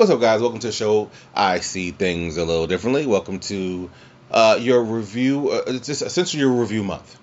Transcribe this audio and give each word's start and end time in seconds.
what's 0.00 0.10
up, 0.10 0.18
guys? 0.18 0.40
Welcome 0.40 0.60
to 0.60 0.68
the 0.68 0.72
show. 0.72 1.10
I 1.34 1.60
see 1.60 1.90
things 1.90 2.38
a 2.38 2.44
little 2.46 2.66
differently. 2.66 3.04
Welcome 3.04 3.38
to 3.40 3.90
uh, 4.30 4.56
your 4.58 4.82
review. 4.82 5.50
Uh, 5.50 5.64
it's 5.66 5.86
just 5.86 6.00
essentially 6.00 6.40
your 6.40 6.52
review 6.52 6.82
month. 6.82 7.18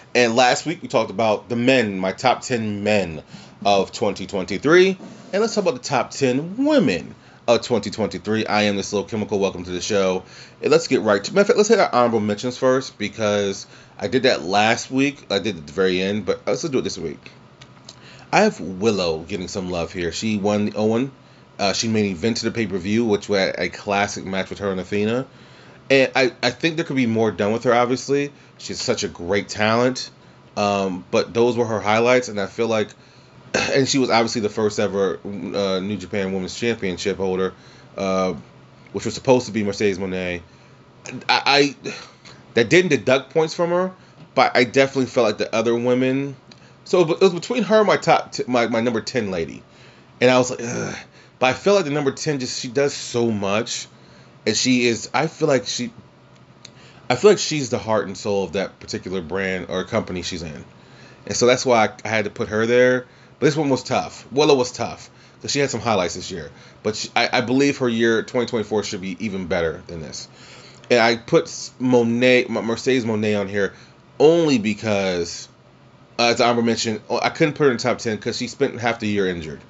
and 0.14 0.34
last 0.34 0.66
week 0.66 0.82
we 0.82 0.88
talked 0.88 1.12
about 1.12 1.48
the 1.48 1.54
men, 1.54 2.00
my 2.00 2.10
top 2.10 2.40
10 2.40 2.82
men 2.82 3.22
of 3.64 3.92
2023. 3.92 4.98
And 5.32 5.40
let's 5.40 5.54
talk 5.54 5.62
about 5.62 5.74
the 5.80 5.88
top 5.88 6.10
10 6.10 6.64
women 6.64 7.14
of 7.46 7.62
2023. 7.62 8.44
I 8.44 8.62
am 8.62 8.74
this 8.74 8.92
little 8.92 9.08
chemical. 9.08 9.38
Welcome 9.38 9.62
to 9.62 9.70
the 9.70 9.80
show. 9.80 10.24
And 10.60 10.72
let's 10.72 10.88
get 10.88 11.02
right 11.02 11.22
to. 11.22 11.30
Fact, 11.30 11.56
let's 11.56 11.68
hit 11.68 11.78
our 11.78 11.94
honorable 11.94 12.18
mentions 12.18 12.58
first 12.58 12.98
because 12.98 13.68
I 14.00 14.08
did 14.08 14.24
that 14.24 14.42
last 14.42 14.90
week. 14.90 15.24
I 15.30 15.38
did 15.38 15.58
at 15.58 15.66
the 15.68 15.72
very 15.72 16.02
end, 16.02 16.26
but 16.26 16.44
let's 16.44 16.62
do 16.62 16.78
it 16.78 16.82
this 16.82 16.98
week. 16.98 17.30
I 18.32 18.40
have 18.40 18.58
Willow 18.58 19.20
getting 19.20 19.46
some 19.46 19.70
love 19.70 19.92
here. 19.92 20.10
She 20.10 20.38
won 20.38 20.64
the 20.64 20.74
Owen 20.74 21.12
uh, 21.58 21.72
she 21.72 21.88
main 21.88 22.14
evented 22.14 22.42
the 22.42 22.50
pay 22.50 22.66
per 22.66 22.78
view, 22.78 23.04
which 23.04 23.28
was 23.28 23.54
a 23.56 23.68
classic 23.68 24.24
match 24.24 24.50
with 24.50 24.58
her 24.58 24.70
and 24.70 24.80
Athena. 24.80 25.26
And 25.90 26.10
I, 26.16 26.32
I 26.42 26.50
think 26.50 26.76
there 26.76 26.84
could 26.84 26.96
be 26.96 27.06
more 27.06 27.30
done 27.30 27.52
with 27.52 27.64
her, 27.64 27.72
obviously. 27.72 28.32
She's 28.58 28.80
such 28.80 29.04
a 29.04 29.08
great 29.08 29.48
talent. 29.48 30.10
Um, 30.56 31.04
but 31.10 31.32
those 31.34 31.56
were 31.56 31.66
her 31.66 31.80
highlights, 31.80 32.28
and 32.28 32.40
I 32.40 32.46
feel 32.46 32.66
like, 32.66 32.88
and 33.54 33.88
she 33.88 33.98
was 33.98 34.10
obviously 34.10 34.40
the 34.40 34.48
first 34.48 34.78
ever 34.78 35.18
uh, 35.24 35.80
New 35.80 35.96
Japan 35.96 36.32
Women's 36.32 36.58
Championship 36.58 37.18
holder, 37.18 37.54
uh, 37.96 38.34
which 38.92 39.04
was 39.04 39.14
supposed 39.14 39.46
to 39.46 39.52
be 39.52 39.62
Mercedes 39.62 39.98
Moné. 39.98 40.42
I, 41.28 41.74
I 41.84 41.92
that 42.54 42.68
didn't 42.68 42.90
deduct 42.90 43.32
points 43.32 43.54
from 43.54 43.70
her, 43.70 43.92
but 44.34 44.56
I 44.56 44.64
definitely 44.64 45.06
felt 45.06 45.26
like 45.26 45.38
the 45.38 45.54
other 45.54 45.74
women. 45.74 46.36
So 46.84 47.02
it 47.02 47.20
was 47.20 47.34
between 47.34 47.62
her 47.64 47.78
and 47.78 47.86
my 47.86 47.96
top, 47.96 48.32
t- 48.32 48.44
my 48.46 48.66
my 48.66 48.80
number 48.80 49.00
ten 49.02 49.30
lady, 49.30 49.62
and 50.20 50.30
I 50.30 50.38
was 50.38 50.50
like, 50.50 50.60
Ugh. 50.62 50.96
But 51.38 51.46
I 51.46 51.52
feel 51.52 51.74
like 51.74 51.84
the 51.84 51.90
number 51.90 52.12
ten 52.12 52.38
just 52.38 52.60
she 52.60 52.68
does 52.68 52.94
so 52.94 53.30
much, 53.30 53.86
and 54.46 54.56
she 54.56 54.86
is. 54.86 55.10
I 55.12 55.26
feel 55.26 55.48
like 55.48 55.66
she. 55.66 55.92
I 57.08 57.14
feel 57.14 57.30
like 57.30 57.38
she's 57.38 57.70
the 57.70 57.78
heart 57.78 58.06
and 58.06 58.16
soul 58.16 58.44
of 58.44 58.52
that 58.52 58.80
particular 58.80 59.20
brand 59.20 59.66
or 59.68 59.84
company 59.84 60.22
she's 60.22 60.42
in, 60.42 60.64
and 61.26 61.36
so 61.36 61.46
that's 61.46 61.66
why 61.66 61.86
I, 61.86 61.92
I 62.04 62.08
had 62.08 62.24
to 62.24 62.30
put 62.30 62.48
her 62.48 62.66
there. 62.66 63.06
But 63.38 63.46
this 63.46 63.56
one 63.56 63.68
was 63.68 63.82
tough. 63.82 64.26
Willow 64.32 64.54
was 64.54 64.72
tough 64.72 65.10
because 65.36 65.52
she 65.52 65.58
had 65.58 65.70
some 65.70 65.80
highlights 65.80 66.14
this 66.14 66.30
year, 66.30 66.50
but 66.82 66.96
she, 66.96 67.10
I, 67.14 67.28
I 67.34 67.40
believe 67.42 67.78
her 67.78 67.88
year 67.88 68.22
2024 68.22 68.84
should 68.84 69.02
be 69.02 69.16
even 69.24 69.46
better 69.46 69.82
than 69.88 70.00
this. 70.00 70.28
And 70.90 71.00
I 71.00 71.16
put 71.16 71.46
Moné, 71.80 72.48
Mercedes 72.48 73.04
Moné 73.04 73.38
on 73.38 73.48
here 73.48 73.74
only 74.18 74.58
because, 74.58 75.48
uh, 76.18 76.28
as 76.28 76.40
Amber 76.40 76.62
mentioned, 76.62 77.02
I 77.10 77.28
couldn't 77.28 77.54
put 77.54 77.64
her 77.64 77.72
in 77.72 77.76
top 77.76 77.98
10 77.98 78.16
because 78.16 78.38
she 78.38 78.48
spent 78.48 78.80
half 78.80 79.00
the 79.00 79.08
year 79.08 79.26
injured 79.26 79.60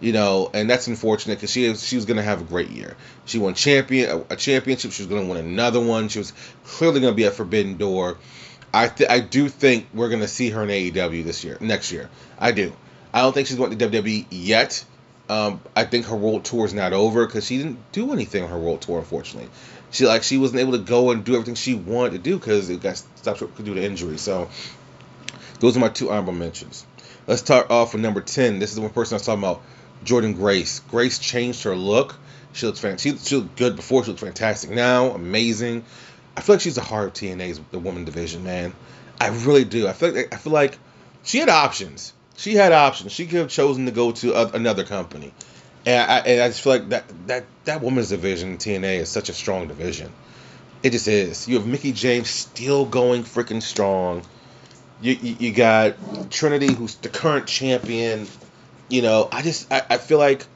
you 0.00 0.12
know, 0.12 0.50
and 0.52 0.68
that's 0.68 0.86
unfortunate 0.86 1.36
because 1.36 1.50
she 1.50 1.74
she 1.74 1.96
was 1.96 2.04
to 2.04 2.22
have 2.22 2.40
a 2.40 2.44
great 2.44 2.70
year. 2.70 2.96
She 3.24 3.38
won 3.38 3.54
champion 3.54 4.10
a, 4.10 4.34
a 4.34 4.36
championship. 4.36 4.92
She 4.92 5.02
was 5.02 5.08
to 5.08 5.28
win 5.28 5.38
another 5.38 5.80
one. 5.80 6.08
She 6.08 6.18
was 6.18 6.32
clearly 6.64 7.00
to 7.00 7.12
be 7.12 7.24
at 7.24 7.34
Forbidden 7.34 7.76
Door. 7.76 8.18
I 8.74 8.88
th- 8.88 9.08
I 9.08 9.20
do 9.20 9.48
think 9.48 9.86
we're 9.94 10.10
to 10.10 10.28
see 10.28 10.50
her 10.50 10.62
in 10.62 10.68
AEW 10.68 11.24
this 11.24 11.44
year, 11.44 11.56
next 11.60 11.92
year. 11.92 12.10
I 12.38 12.52
do. 12.52 12.72
I 13.12 13.22
don't 13.22 13.32
think 13.32 13.48
she's 13.48 13.56
going 13.56 13.76
to 13.76 13.88
WWE 13.88 14.26
yet. 14.30 14.84
Um, 15.28 15.60
I 15.74 15.84
think 15.84 16.06
her 16.06 16.16
world 16.16 16.44
tour 16.44 16.66
is 16.66 16.74
not 16.74 16.92
over 16.92 17.26
because 17.26 17.46
she 17.46 17.56
didn't 17.56 17.78
do 17.92 18.12
anything 18.12 18.44
on 18.44 18.50
her 18.50 18.58
world 18.58 18.82
tour, 18.82 18.98
unfortunately. 18.98 19.50
She 19.90 20.06
like 20.06 20.22
she 20.22 20.36
wasn't 20.36 20.60
able 20.60 20.72
to 20.72 20.78
go 20.78 21.10
and 21.10 21.24
do 21.24 21.32
everything 21.34 21.54
she 21.54 21.74
wanted 21.74 22.12
to 22.12 22.18
do 22.18 22.38
because 22.38 22.68
it 22.68 22.82
got 22.82 22.96
stopped 22.96 23.40
due 23.64 23.74
to 23.74 23.82
injury. 23.82 24.18
So 24.18 24.50
those 25.60 25.76
are 25.76 25.80
my 25.80 25.88
two 25.88 26.10
honorable 26.10 26.34
mentions. 26.34 26.86
Let's 27.26 27.40
start 27.40 27.70
off 27.70 27.94
with 27.94 28.02
number 28.02 28.20
ten. 28.20 28.58
This 28.58 28.70
is 28.70 28.76
the 28.76 28.82
one 28.82 28.90
person 28.90 29.14
I 29.14 29.16
was 29.16 29.26
talking 29.26 29.42
about. 29.42 29.62
Jordynne 30.04 30.34
Grace. 30.34 30.80
Grace 30.90 31.18
changed 31.18 31.62
her 31.64 31.76
look. 31.76 32.16
She 32.52 32.66
looks 32.66 32.80
fantastic. 32.80 33.18
She, 33.20 33.24
she 33.24 33.36
looked 33.36 33.56
good 33.56 33.76
before. 33.76 34.04
She 34.04 34.10
looks 34.10 34.22
fantastic 34.22 34.70
now. 34.70 35.10
Amazing. 35.10 35.84
I 36.36 36.40
feel 36.40 36.56
like 36.56 36.62
she's 36.62 36.74
the 36.74 36.82
heart 36.82 37.08
of 37.08 37.12
TNA's 37.14 37.60
the 37.70 37.78
woman 37.78 38.04
division, 38.04 38.44
man. 38.44 38.74
I 39.20 39.28
really 39.28 39.64
do. 39.64 39.88
I 39.88 39.92
feel 39.92 40.12
like 40.12 40.34
I 40.34 40.36
feel 40.36 40.52
like 40.52 40.78
she 41.22 41.38
had 41.38 41.48
options. 41.48 42.12
She 42.36 42.54
had 42.54 42.72
options. 42.72 43.12
She 43.12 43.26
could 43.26 43.38
have 43.38 43.48
chosen 43.48 43.86
to 43.86 43.92
go 43.92 44.12
to 44.12 44.34
a, 44.34 44.48
another 44.48 44.84
company, 44.84 45.32
and 45.86 46.10
I, 46.10 46.18
and 46.18 46.42
I 46.42 46.48
just 46.48 46.60
feel 46.60 46.72
like 46.72 46.88
that 46.90 47.04
that 47.26 47.44
that 47.64 47.80
woman's 47.80 48.10
division 48.10 48.58
TNA 48.58 49.00
is 49.00 49.08
such 49.08 49.30
a 49.30 49.32
strong 49.32 49.68
division. 49.68 50.12
It 50.82 50.90
just 50.90 51.08
is. 51.08 51.48
You 51.48 51.56
have 51.56 51.66
Mickie 51.66 51.92
James 51.92 52.28
still 52.28 52.84
going 52.84 53.24
freaking 53.24 53.62
strong. 53.62 54.22
You, 55.00 55.14
you, 55.14 55.36
you 55.40 55.52
got 55.52 55.96
Trinity, 56.30 56.72
who's 56.72 56.94
the 56.96 57.08
current 57.08 57.46
champion 57.46 58.26
you 58.88 59.02
know, 59.02 59.28
I 59.30 59.42
just 59.42 59.72
I, 59.72 59.82
I 59.90 59.98
feel 59.98 60.18
like 60.18 60.46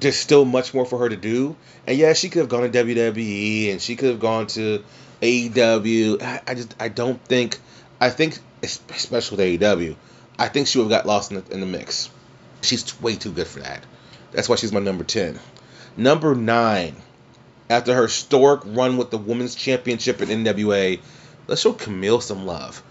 there's 0.00 0.16
still 0.16 0.44
much 0.44 0.74
more 0.74 0.84
for 0.84 0.98
her 0.98 1.08
to 1.08 1.16
do. 1.16 1.56
And 1.86 1.96
yeah, 1.96 2.12
she 2.12 2.28
could 2.28 2.40
have 2.40 2.48
gone 2.48 2.70
to 2.70 2.84
WWE 2.84 3.72
and 3.72 3.80
she 3.80 3.96
could 3.96 4.10
have 4.10 4.20
gone 4.20 4.46
to 4.48 4.82
AEW. 5.22 6.22
I, 6.22 6.42
I 6.46 6.54
just 6.54 6.74
I 6.80 6.88
don't 6.88 7.22
think 7.24 7.58
I 8.00 8.10
think 8.10 8.38
especially 8.62 9.56
with 9.56 9.60
AEW, 9.60 9.96
I 10.38 10.48
think 10.48 10.66
she 10.66 10.78
would 10.78 10.90
have 10.90 11.02
got 11.02 11.06
lost 11.06 11.30
in 11.30 11.42
the, 11.42 11.52
in 11.52 11.60
the 11.60 11.66
mix. 11.66 12.10
She's 12.62 13.00
way 13.00 13.16
too 13.16 13.32
good 13.32 13.46
for 13.46 13.60
that. 13.60 13.84
That's 14.32 14.48
why 14.48 14.56
she's 14.56 14.72
my 14.72 14.80
number 14.80 15.04
ten. 15.04 15.38
Number 15.96 16.34
nine, 16.34 16.96
after 17.70 17.94
her 17.94 18.02
historic 18.02 18.62
run 18.64 18.96
with 18.96 19.10
the 19.10 19.18
Women's 19.18 19.54
Championship 19.54 20.20
at 20.20 20.28
NWA, 20.28 21.00
let's 21.46 21.60
show 21.60 21.72
Kamille 21.72 22.20
some 22.20 22.46
love. 22.46 22.82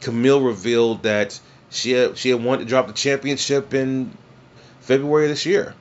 Kamille 0.00 0.44
revealed 0.44 1.04
that 1.04 1.38
she 1.70 1.92
had, 1.92 2.18
she 2.18 2.30
had 2.30 2.42
wanted 2.42 2.64
to 2.64 2.68
drop 2.68 2.86
the 2.86 2.92
championship 2.92 3.72
in 3.72 4.16
February 4.80 5.24
of 5.24 5.30
this 5.30 5.46
year, 5.46 5.74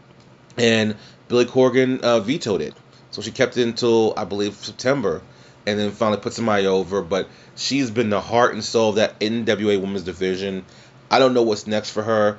and 0.58 0.96
Billy 1.28 1.46
Corgan 1.46 2.02
uh, 2.02 2.20
vetoed 2.20 2.62
it. 2.62 2.74
So 3.12 3.22
she 3.22 3.32
kept 3.32 3.58
it 3.58 3.64
until 3.64 4.14
I 4.16 4.26
believe 4.26 4.56
September, 4.56 5.22
and 5.66 5.80
then 5.80 5.92
finally 5.92 6.22
put 6.22 6.34
somebody 6.34 6.68
over. 6.68 7.02
But 7.02 7.28
she's 7.56 7.90
been 7.92 8.10
the 8.10 8.22
heart 8.22 8.54
and 8.54 8.64
soul 8.64 8.90
of 8.90 8.96
that 8.96 9.20
NWA 9.20 9.80
Women's 9.80 10.04
Division. 10.04 10.66
I 11.10 11.20
don't 11.20 11.34
know 11.34 11.42
what's 11.42 11.68
next 11.68 11.92
for 11.92 12.04
her. 12.04 12.38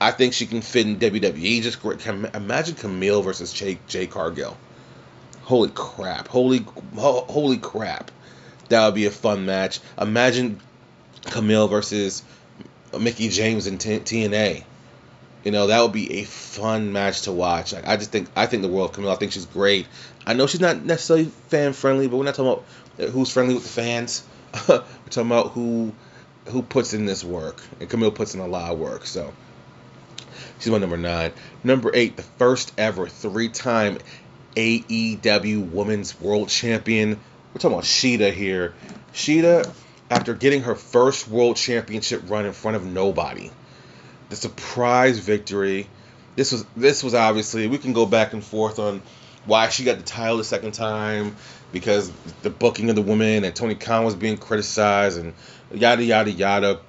I 0.00 0.10
think 0.10 0.32
she 0.32 0.46
can 0.46 0.62
fit 0.62 0.86
in 0.86 0.98
WWE. 0.98 1.62
Just 1.62 1.80
great. 1.80 2.04
Imagine 2.06 2.74
Kamille 2.74 3.22
versus 3.22 3.52
Jay, 3.52 3.78
Jade 3.86 4.10
Cargill. 4.10 4.56
Holy 5.42 5.70
crap! 5.74 6.28
Holy 6.28 6.64
holy 6.96 7.58
crap! 7.58 8.10
That 8.68 8.86
would 8.86 8.94
be 8.94 9.06
a 9.06 9.10
fun 9.10 9.44
match. 9.46 9.80
Imagine 10.00 10.60
Kamille 11.22 11.68
versus 11.68 12.22
Mickie 12.98 13.28
James 13.28 13.66
in 13.66 13.78
T- 13.78 13.98
TNA. 13.98 14.64
You 15.44 15.50
know, 15.50 15.66
that 15.66 15.80
would 15.80 15.92
be 15.92 16.20
a 16.20 16.24
fun 16.24 16.92
match 16.92 17.22
to 17.22 17.32
watch. 17.32 17.72
Like, 17.72 17.86
I 17.86 17.96
just 17.96 18.12
think 18.12 18.28
I 18.36 18.46
think 18.46 18.62
the 18.62 18.68
world 18.68 18.90
of 18.90 18.96
Kamille. 18.96 19.12
I 19.12 19.16
think 19.16 19.32
she's 19.32 19.46
great. 19.46 19.86
I 20.24 20.34
know 20.34 20.46
she's 20.46 20.60
not 20.60 20.84
necessarily 20.84 21.24
fan 21.48 21.72
friendly, 21.72 22.06
but 22.06 22.16
we're 22.16 22.24
not 22.24 22.36
talking 22.36 22.62
about 22.98 23.10
who's 23.10 23.32
friendly 23.32 23.54
with 23.54 23.64
the 23.64 23.68
fans. 23.68 24.22
we're 24.68 24.84
talking 25.10 25.26
about 25.26 25.50
who 25.50 25.92
who 26.46 26.62
puts 26.62 26.94
in 26.94 27.06
this 27.06 27.24
work, 27.24 27.60
and 27.80 27.88
Kamille 27.88 28.14
puts 28.14 28.34
in 28.34 28.40
a 28.40 28.46
lot 28.46 28.72
of 28.72 28.78
work. 28.78 29.06
So 29.06 29.32
she's 30.60 30.70
my 30.70 30.78
number 30.78 30.96
nine. 30.96 31.32
Number 31.64 31.90
eight, 31.92 32.16
the 32.16 32.22
first 32.22 32.72
ever 32.78 33.08
three-time 33.08 33.98
AEW 34.54 35.70
Women's 35.70 36.20
World 36.20 36.50
Champion. 36.50 37.18
We're 37.52 37.58
talking 37.58 37.72
about 37.72 37.84
Shida 37.84 38.32
here. 38.32 38.74
Shida, 39.12 39.70
after 40.08 40.34
getting 40.34 40.62
her 40.62 40.74
first 40.76 41.26
World 41.26 41.56
Championship 41.56 42.30
run 42.30 42.46
in 42.46 42.52
front 42.52 42.76
of 42.76 42.86
nobody 42.86 43.50
the 44.32 44.36
surprise 44.36 45.18
victory. 45.18 45.86
This 46.36 46.52
was 46.52 46.64
this 46.74 47.04
was 47.04 47.14
obviously 47.14 47.66
we 47.66 47.76
can 47.76 47.92
go 47.92 48.06
back 48.06 48.32
and 48.32 48.42
forth 48.42 48.78
on 48.78 49.02
why 49.44 49.68
she 49.68 49.84
got 49.84 49.98
the 49.98 50.04
title 50.04 50.38
the 50.38 50.44
second 50.44 50.72
time 50.72 51.36
because 51.70 52.10
the 52.40 52.48
booking 52.48 52.88
of 52.88 52.96
the 52.96 53.02
woman 53.02 53.44
and 53.44 53.54
Tony 53.54 53.74
Khan 53.74 54.06
was 54.06 54.14
being 54.14 54.38
criticized 54.38 55.18
and 55.18 55.34
yada 55.70 56.02
yada 56.02 56.30
yada. 56.30 56.80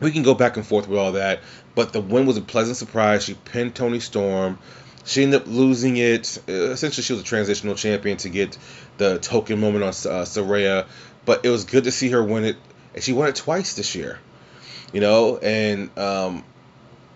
We 0.00 0.12
can 0.12 0.22
go 0.22 0.34
back 0.34 0.56
and 0.56 0.64
forth 0.64 0.86
with 0.86 1.00
all 1.00 1.12
that, 1.12 1.40
but 1.74 1.92
the 1.92 2.00
win 2.00 2.26
was 2.26 2.36
a 2.36 2.42
pleasant 2.42 2.76
surprise. 2.76 3.24
She 3.24 3.34
pinned 3.34 3.74
Toni 3.74 3.98
Storm. 3.98 4.60
She 5.04 5.24
ended 5.24 5.42
up 5.42 5.48
losing 5.48 5.96
it. 5.96 6.38
Essentially, 6.46 7.02
she 7.02 7.12
was 7.12 7.22
a 7.22 7.24
transitional 7.24 7.74
champion 7.74 8.18
to 8.18 8.28
get 8.28 8.56
the 8.98 9.18
token 9.18 9.58
moment 9.58 9.82
on 9.82 9.88
uh, 9.88 10.24
Saraya, 10.24 10.86
but 11.24 11.44
it 11.44 11.48
was 11.48 11.64
good 11.64 11.84
to 11.84 11.90
see 11.90 12.10
her 12.10 12.22
win 12.22 12.44
it, 12.44 12.56
and 12.94 13.02
she 13.02 13.12
won 13.12 13.28
it 13.28 13.34
twice 13.34 13.74
this 13.74 13.96
year. 13.96 14.20
You 14.92 15.00
know, 15.00 15.38
and 15.38 15.90
um, 15.98 16.44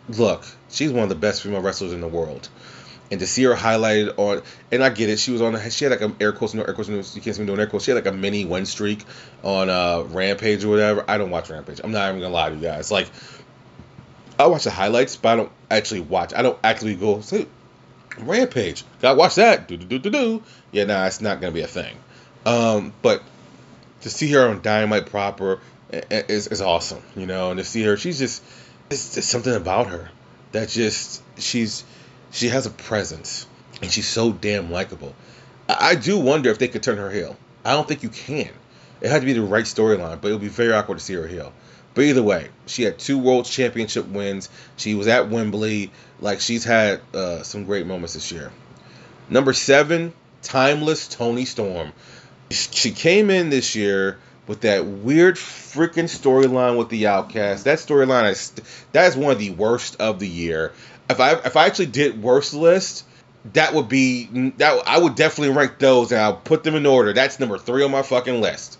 look, 0.09 0.45
she's 0.71 0.93
one 0.93 1.05
of 1.05 1.09
the 1.09 1.15
best 1.15 1.43
female 1.43 1.61
wrestlers 1.61 1.93
in 1.93 2.01
the 2.01 2.09
world. 2.09 2.49
And 3.11 3.21
to 3.21 3.27
see 3.27 3.43
her 3.43 3.55
highlighted 3.55 4.19
on, 4.19 4.43
and 4.71 4.83
I 4.83 4.89
get 4.89 5.11
it, 5.11 5.19
she 5.19 5.33
was 5.33 5.43
on, 5.43 5.59
she 5.71 5.85
had 5.85 5.91
like 5.91 6.01
an 6.01 6.17
air 6.19 6.33
quotes, 6.33 6.55
no 6.55 6.63
air 6.63 6.73
quotes, 6.73 6.89
no, 6.89 6.97
you 6.97 7.21
can't 7.21 7.37
see 7.37 7.43
me 7.43 7.47
doing 7.47 7.61
air 7.61 7.67
quotes. 7.67 7.85
She 7.85 7.91
had 7.91 8.03
like 8.03 8.13
a 8.13 8.17
mini 8.17 8.47
win 8.47 8.65
streak 8.65 9.05
on 9.43 9.69
uh, 9.69 10.05
Rampage 10.09 10.65
or 10.65 10.71
whatever. 10.71 11.05
I 11.07 11.19
don't 11.19 11.31
watch 11.31 11.51
Rampage. 11.51 11.81
I'm 11.85 11.93
not 11.93 12.09
even 12.09 12.23
gonna 12.23 12.33
lie 12.33 12.49
to 12.49 12.55
you 12.55 12.63
guys. 12.63 12.91
Like, 12.91 13.11
I 14.39 14.47
watch 14.47 14.65
the 14.65 14.71
highlights, 14.71 15.17
but 15.17 15.29
I 15.29 15.37
don't 15.37 15.53
actually 15.71 16.01
watch. 16.01 16.33
I 16.33 16.41
don't 16.41 16.59
actually 16.65 16.95
go 16.95 17.21
say 17.21 17.47
Rampage. 18.19 18.83
Gotta 19.03 19.19
watch 19.19 19.35
that. 19.35 19.69
Do 19.69 19.77
do 19.77 19.85
do 19.85 19.99
do 19.99 20.11
do. 20.11 20.43
Yeah, 20.71 20.85
nah, 20.85 21.07
it's 21.07 21.21
not 21.21 21.41
gonna 21.41 21.53
be 21.53 21.61
a 21.61 21.67
thing. 21.67 21.95
Um, 22.47 22.95
but 23.03 23.23
to 24.01 24.11
see 24.11 24.33
her 24.33 24.49
on 24.49 24.63
Dynamite 24.63 25.07
proper 25.07 25.61
is 25.91 26.49
is 26.49 26.63
awesome, 26.63 27.03
you 27.15 27.27
know, 27.27 27.51
and 27.51 27.59
to 27.59 27.65
see 27.65 27.83
her, 27.83 27.99
she's 27.99 28.19
just 28.19 28.43
it's, 28.91 29.25
something 29.25 29.55
about 29.55 29.89
her 29.89 30.11
that 30.53 30.69
just 30.69 31.23
she's 31.39 31.85
she 32.31 32.49
has 32.49 32.67
a 32.67 32.71
presence 32.71 33.47
and 33.81 33.91
she's 33.91 34.07
so 34.07 34.33
damn 34.33 34.71
likable. 34.71 35.15
I, 35.69 35.91
I 35.91 35.95
do 35.95 36.19
wonder 36.19 36.51
if 36.51 36.59
they 36.59 36.69
could 36.69 36.83
turn 36.83 36.99
her 36.99 37.11
heel. 37.11 37.37
I 37.65 37.73
don't 37.73 37.87
think 37.87 38.03
you 38.03 38.09
can. 38.09 38.51
It 39.01 39.11
had 39.11 39.21
to 39.21 39.27
be 39.27 39.33
the 39.33 39.43
right 39.43 39.65
storyline, 39.65 40.21
but 40.21 40.29
it 40.29 40.33
would 40.33 40.41
be 40.41 40.49
very 40.49 40.73
awkward 40.73 40.99
to 40.99 41.05
see 41.05 41.15
her 41.15 41.27
heel. 41.27 41.53
But 41.95 42.03
either 42.05 42.23
way, 42.23 42.49
she 42.67 42.85
had 42.85 42.99
two 42.99 43.19
World 43.19 43.45
Championship 43.45 44.07
wins. 44.07 44.49
She 44.77 44.95
was 44.95 45.09
at 45.09 45.29
Wembley. 45.29 45.91
Like 46.21 46.41
she's 46.41 46.65
had 46.65 47.01
uh, 47.13 47.43
some 47.43 47.65
great 47.65 47.87
moments 47.87 48.15
this 48.15 48.33
year. 48.33 48.53
Number 49.29 49.53
seven, 49.53 50.13
timeless 50.43 51.09
Toni 51.09 51.45
Storm. 51.45 51.93
She 52.51 52.93
came 52.93 53.31
in 53.31 53.51
this 53.51 53.75
year 53.75 54.19
with 54.47 54.63
that 54.63 54.85
weird 54.87 55.37
freaking 55.37 56.05
storyline 56.05 56.77
with 56.77 56.89
the 56.89 57.07
Outcast. 57.07 57.65
That 57.65 57.79
storyline 57.79 58.31
is 58.31 58.53
that 58.93 59.07
is 59.07 59.17
one 59.17 59.33
of 59.33 59.39
the 59.39 59.51
worst 59.51 60.01
of 60.01 60.19
the 60.19 60.29
year. 60.29 60.73
If 61.09 61.21
I 61.21 61.33
if 61.33 61.57
I 61.57 61.67
actually 61.67 61.87
did 61.87 62.23
worst 62.23 62.55
list, 62.55 63.05
that 63.53 63.75
would 63.75 63.89
be 63.89 64.53
that 64.59 64.83
I 64.87 64.99
would 64.99 65.15
definitely 65.15 65.55
rank 65.55 65.79
those 65.79 66.13
and 66.13 66.21
I'll 66.21 66.37
put 66.37 66.65
them 66.65 66.75
in 66.75 66.87
order. 66.87 67.13
That's 67.13 67.39
number 67.39 67.59
three 67.59 67.85
on 67.85 67.91
my 67.91 68.03
fucking 68.03 68.41
list. 68.41 68.79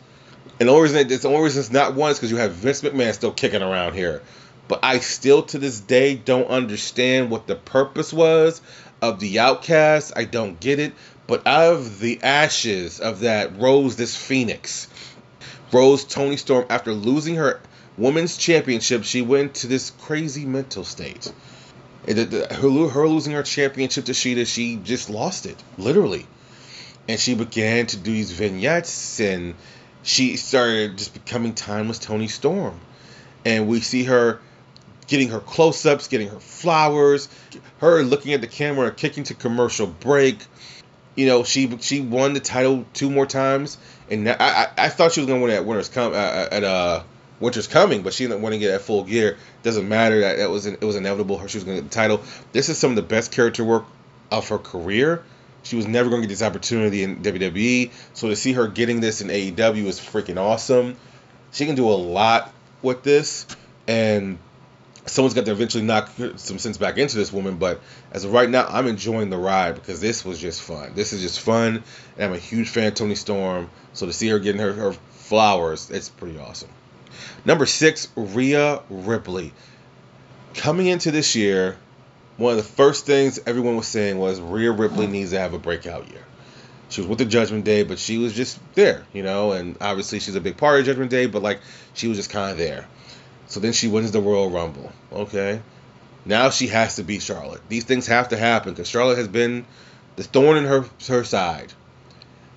And 0.59 0.69
the 0.69 0.73
only 0.73 0.83
reason 0.83 1.11
it's 1.11 1.23
the 1.23 1.29
only 1.29 1.43
reason 1.43 1.61
it's 1.61 1.73
not 1.73 1.95
one 1.95 2.11
is 2.11 2.19
because 2.19 2.31
you 2.31 2.37
have 2.39 2.53
Vince 2.53 2.83
McMahon 2.83 3.15
still 3.15 3.33
kicking 3.33 3.63
around 3.63 3.95
here. 3.95 4.23
But 4.69 4.81
I 4.83 4.99
still 5.01 5.43
to 5.45 5.59
this 5.59 5.81
day 5.81 6.15
don't 6.15 6.49
understand 6.49 7.31
what 7.31 7.47
the 7.47 7.57
purpose 7.57 8.13
was 8.13 8.63
of 9.01 9.21
the 9.21 9.41
Outcast. 9.41 10.13
I 10.17 10.25
don't 10.25 10.59
get 10.59 10.79
it. 10.79 10.93
But 11.27 11.47
out 11.47 11.75
of 11.75 11.99
the 11.99 12.23
ashes 12.23 13.01
of 13.01 13.21
that 13.21 13.59
rose 13.59 13.97
this 13.97 14.17
phoenix. 14.17 14.89
Rose 15.73 16.05
Toni 16.05 16.37
Storm 16.37 16.67
after 16.69 16.93
losing 16.93 17.37
her 17.37 17.61
women's 17.97 18.37
championship, 18.37 19.05
she 19.05 19.23
went 19.23 19.55
to 19.57 19.67
this 19.67 19.91
crazy 19.91 20.45
mental 20.45 20.85
state. 20.85 21.33
Her, 22.07 22.69
losing 22.69 23.33
her 23.33 23.43
championship 23.43 24.07
to 24.07 24.13
Shida, 24.13 24.47
she 24.47 24.77
just 24.77 25.09
lost 25.09 25.47
it, 25.47 25.63
literally. 25.79 26.27
And 27.09 27.19
she 27.19 27.35
began 27.35 27.87
to 27.87 27.97
do 27.97 28.13
these 28.13 28.33
vignettes 28.33 29.21
and 29.21 29.55
she 30.03 30.37
started 30.37 30.99
just 30.99 31.15
becoming 31.15 31.55
timeless 31.55 31.99
Toni 31.99 32.29
Storm. 32.29 32.79
And 33.45 33.67
we 33.69 33.81
see 33.81 34.05
her 34.05 34.41
getting 35.07 35.29
her 35.31 35.41
close 35.41 35.85
ups, 35.87 36.09
getting 36.09 36.29
her 36.29 36.41
flowers, 36.41 37.29
her 37.79 38.03
looking 38.03 38.33
at 38.33 38.41
the 38.41 38.47
camera, 38.47 38.91
kicking 38.93 39.25
to 39.25 39.35
commercial 39.35 39.87
break. 39.87 40.39
You 41.15 41.27
know, 41.27 41.45
she 41.45 41.79
she 41.81 42.01
won 42.01 42.33
the 42.33 42.41
title 42.41 42.87
two 42.95 43.11
more 43.11 43.27
times, 43.27 43.79
and 44.11 44.29
I 44.29 44.37
I, 44.39 44.69
I 44.79 44.89
thought 44.89 45.13
she 45.13 45.21
was 45.21 45.29
gonna 45.29 45.41
win 45.41 45.51
at 45.51 45.65
Winter's 45.65 45.89
come 45.89 46.15
at 46.15 46.65
uh 46.65 47.03
Winter's 47.41 47.67
coming, 47.67 48.03
but 48.03 48.13
she 48.15 48.25
ended 48.25 48.39
up 48.39 48.43
winning 48.43 48.63
it 48.63 48.71
at 48.71 48.81
Full 48.83 49.05
Gear. 49.05 49.37
Doesn't 49.63 49.89
matter 49.89 50.21
that 50.21 50.39
it 50.39 50.49
was 50.49 50.67
it 50.67 50.83
was 50.83 50.97
inevitable. 50.97 51.39
Her 51.39 51.49
she 51.49 51.59
was 51.59 51.65
gonna 51.65 51.77
get 51.77 51.91
the 51.91 51.95
title. 51.95 52.23
This 52.53 52.69
is 52.69 52.79
some 52.79 52.91
of 52.91 52.97
the 52.97 53.03
best 53.03 53.33
character 53.33 53.65
work 53.65 53.85
of 54.31 54.49
her 54.49 54.59
career. 54.59 55.23
She 55.63 55.77
was 55.77 55.87
never 55.87 56.09
going 56.09 56.23
to 56.23 56.27
get 56.27 56.33
this 56.33 56.43
opportunity 56.43 57.03
in 57.03 57.23
WWE. 57.23 57.93
So 58.15 58.29
to 58.29 58.37
see 58.37 58.53
her 58.55 58.67
getting 58.67 59.01
this 59.01 59.21
in 59.21 59.29
AEW 59.29 59.87
is 59.87 60.01
freaking 60.01 60.37
awesome. 60.37 60.97
She 61.53 61.67
can 61.67 61.77
do 61.77 61.89
a 61.89 61.95
lot 61.95 62.53
with 62.83 63.03
this. 63.03 63.47
And 63.87 64.39
someone's 65.07 65.35
got 65.35 65.45
to 65.47 65.53
eventually 65.53 65.85
knock 65.85 66.11
some 66.37 66.59
sense 66.59 66.79
back 66.79 66.99
into 66.99 67.17
this 67.17 67.33
woman. 67.33 67.57
But 67.57 67.81
as 68.13 68.25
of 68.25 68.33
right 68.33 68.49
now, 68.49 68.67
I'm 68.69 68.87
enjoying 68.87 69.31
the 69.31 69.39
ride 69.39 69.75
because 69.75 70.01
this 70.01 70.25
was 70.25 70.39
just 70.39 70.63
fun. 70.63 70.93
This 70.95 71.13
is 71.13 71.23
just 71.23 71.41
fun. 71.41 71.83
And 72.17 72.27
I'm 72.27 72.33
a 72.33 72.39
huge 72.39 72.69
fan 72.69 72.89
of 72.89 72.95
Toni 72.95 73.15
Storm. 73.15 73.71
So 73.93 74.07
to 74.07 74.13
see 74.13 74.29
her 74.29 74.39
getting 74.39 74.61
her, 74.61 74.73
her 74.73 74.93
flowers, 74.93 75.91
it's 75.91 76.09
pretty 76.09 76.39
awesome. 76.39 76.71
Number 77.45 77.67
six, 77.67 78.09
Rhea 78.17 78.83
Ripley. 78.89 79.53
Coming 80.55 80.87
into 80.87 81.11
this 81.11 81.35
year, 81.35 81.77
one 82.37 82.53
of 82.53 82.57
the 82.57 82.63
first 82.63 83.07
things 83.07 83.41
everyone 83.47 83.77
was 83.77 83.89
saying 83.89 84.19
was 84.19 84.41
Rhea 84.41 84.71
Ripley 84.71 85.07
needs 85.07 85.31
to 85.31 85.39
have 85.39 85.55
a 85.55 85.59
breakout 85.59 86.09
year. 86.11 86.23
She 86.89 87.01
was 87.01 87.09
with 87.09 87.19
the 87.19 87.25
Judgment 87.25 87.65
Day, 87.65 87.85
but 87.85 87.99
she 87.99 88.19
was 88.19 88.35
just 88.35 88.59
there, 88.75 89.07
you 89.15 89.23
know, 89.23 89.53
and 89.53 89.79
obviously 89.81 90.21
she's 90.21 90.35
a 90.35 90.41
big 90.41 90.59
part 90.59 90.81
of 90.81 90.87
Judgment 90.87 91.11
Day, 91.11 91.27
but 91.27 91.41
like 91.43 91.61
she 91.95 92.07
was 92.07 92.19
just 92.19 92.31
kind 92.31 92.51
of 92.51 92.59
there. 92.59 92.87
So 93.53 93.61
then 93.61 93.75
she 93.75 93.87
wins 93.87 94.13
the 94.13 94.23
Royal 94.23 94.49
Rumble. 94.49 94.91
Okay. 95.13 95.61
Now 96.25 96.49
she 96.49 96.69
has 96.69 96.97
to 96.97 97.03
beat 97.03 97.21
Charlotte. 97.21 97.61
These 97.69 97.85
things 97.85 98.07
have 98.07 98.31
to 98.31 98.39
happen 98.39 98.73
because 98.73 98.89
Charlotte 98.89 99.19
has 99.19 99.29
been 99.29 99.67
the 100.17 100.23
thorn 100.23 100.57
in 100.57 100.65
her 100.65 100.87
her 101.09 101.23
side. 101.23 101.71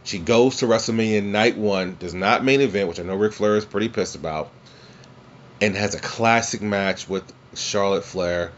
She 0.05 0.19
goes 0.19 0.57
to 0.57 0.67
WrestleMania 0.67 1.21
night 1.21 1.57
one, 1.57 1.97
does 1.99 2.13
not 2.13 2.45
main 2.45 2.61
event, 2.61 2.87
which 2.87 3.01
I 3.01 3.03
know 3.03 3.15
Ric 3.15 3.33
Flair 3.33 3.57
is 3.57 3.65
pretty 3.65 3.89
pissed 3.89 4.15
about, 4.15 4.49
and 5.59 5.75
has 5.75 5.95
a 5.95 5.99
classic 5.99 6.61
match 6.61 7.09
with 7.09 7.29
Charlotte 7.55 8.05
Flair 8.05 8.53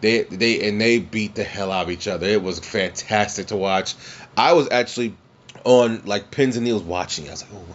they 0.00 0.24
they 0.24 0.68
and 0.68 0.80
they 0.80 0.98
beat 0.98 1.36
the 1.36 1.44
hell 1.44 1.70
out 1.70 1.84
of 1.84 1.90
each 1.92 2.08
other. 2.08 2.26
It 2.26 2.42
was 2.42 2.58
fantastic 2.58 3.46
to 3.48 3.56
watch. 3.56 3.94
I 4.36 4.54
was 4.54 4.68
actually 4.72 5.14
on 5.62 6.02
like 6.04 6.32
pins 6.32 6.56
and 6.56 6.64
needles 6.64 6.82
watching. 6.82 7.28
I 7.28 7.30
was 7.30 7.42
like, 7.42 7.52
oh, 7.54 7.74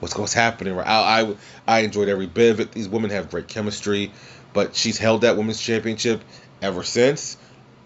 what's 0.00 0.16
what's 0.16 0.34
happening? 0.34 0.78
I, 0.78 0.82
I 1.22 1.36
I 1.66 1.80
enjoyed 1.80 2.08
every 2.08 2.26
bit 2.26 2.52
of 2.52 2.60
it. 2.60 2.72
These 2.72 2.88
women 2.88 3.10
have 3.10 3.30
great 3.30 3.48
chemistry, 3.48 4.12
but 4.52 4.74
she's 4.74 4.98
held 4.98 5.22
that 5.22 5.36
women's 5.36 5.60
championship 5.60 6.22
ever 6.62 6.82
since. 6.82 7.36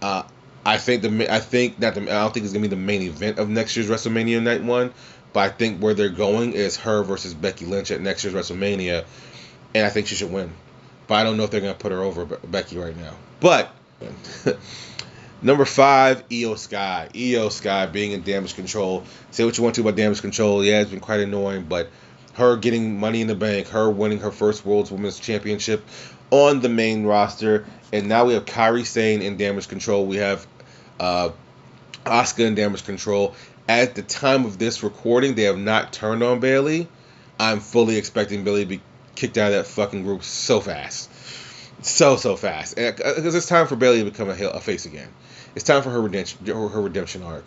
Uh, 0.00 0.22
I 0.64 0.78
think 0.78 1.02
the 1.02 1.32
I 1.32 1.40
think 1.40 1.80
that 1.80 1.94
the, 1.94 2.02
I 2.02 2.22
don't 2.22 2.32
think 2.34 2.44
it's 2.44 2.52
gonna 2.52 2.62
be 2.62 2.68
the 2.68 2.76
main 2.76 3.02
event 3.02 3.38
of 3.38 3.48
next 3.48 3.76
year's 3.76 3.88
WrestleMania 3.88 4.42
Night 4.42 4.62
One, 4.62 4.92
but 5.32 5.40
I 5.40 5.48
think 5.48 5.80
where 5.80 5.94
they're 5.94 6.08
going 6.08 6.52
is 6.52 6.76
her 6.78 7.02
versus 7.02 7.34
Becky 7.34 7.66
Lynch 7.66 7.90
at 7.90 8.00
next 8.00 8.24
year's 8.24 8.34
WrestleMania, 8.34 9.04
and 9.74 9.86
I 9.86 9.90
think 9.90 10.06
she 10.06 10.14
should 10.14 10.32
win. 10.32 10.52
But 11.06 11.14
I 11.16 11.24
don't 11.24 11.36
know 11.36 11.44
if 11.44 11.50
they're 11.50 11.60
gonna 11.60 11.74
put 11.74 11.92
her 11.92 12.00
over 12.00 12.24
Becky 12.24 12.78
right 12.78 12.96
now. 12.96 13.14
But 13.40 13.74
number 15.42 15.64
five, 15.64 16.26
Iyo 16.28 16.56
Sky. 16.56 17.08
Iyo 17.12 17.50
Sky 17.50 17.86
being 17.86 18.12
in 18.12 18.22
damage 18.22 18.54
control. 18.54 19.04
Say 19.30 19.44
what 19.44 19.56
you 19.58 19.64
want 19.64 19.74
to 19.76 19.82
about 19.82 19.96
damage 19.96 20.20
control. 20.20 20.64
Yeah, 20.64 20.80
it's 20.80 20.90
been 20.90 21.00
quite 21.00 21.20
annoying, 21.20 21.64
but 21.64 21.90
her 22.34 22.56
getting 22.56 22.98
money 22.98 23.20
in 23.20 23.26
the 23.26 23.34
bank, 23.34 23.68
her 23.68 23.90
winning 23.90 24.20
her 24.20 24.30
first 24.30 24.64
World's 24.64 24.90
Women's 24.90 25.18
Championship 25.18 25.84
on 26.30 26.60
the 26.60 26.68
main 26.68 27.04
roster, 27.04 27.66
and 27.92 28.08
now 28.08 28.24
we 28.24 28.34
have 28.34 28.46
Kairi 28.46 28.86
Sane 28.86 29.20
in 29.20 29.36
damage 29.36 29.68
control. 29.68 30.06
We 30.06 30.16
have 30.16 30.46
uh, 30.98 31.30
Asuka 32.06 32.46
in 32.46 32.54
damage 32.54 32.84
control. 32.84 33.34
At 33.68 33.94
the 33.94 34.02
time 34.02 34.46
of 34.46 34.58
this 34.58 34.82
recording, 34.82 35.34
they 35.34 35.42
have 35.42 35.58
not 35.58 35.92
turned 35.92 36.22
on 36.22 36.40
Bayley. 36.40 36.88
I'm 37.38 37.60
fully 37.60 37.96
expecting 37.96 38.44
Bayley 38.44 38.62
to 38.62 38.68
be 38.68 38.80
kicked 39.14 39.36
out 39.36 39.52
of 39.52 39.58
that 39.58 39.66
fucking 39.66 40.04
group 40.04 40.22
so 40.22 40.60
fast 40.60 41.10
so 41.82 42.16
so 42.16 42.36
fast 42.36 42.76
because 42.76 43.34
it's 43.34 43.46
time 43.46 43.66
for 43.66 43.76
Bayley 43.76 44.04
to 44.04 44.10
become 44.10 44.30
a, 44.30 44.34
a 44.34 44.60
face 44.60 44.86
again. 44.86 45.08
It's 45.54 45.64
time 45.64 45.82
for 45.82 45.90
her 45.90 46.00
redemption 46.00 46.46
her 46.46 46.80
redemption 46.80 47.22
arc. 47.22 47.44